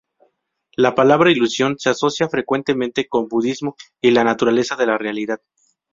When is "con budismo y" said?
3.07-4.09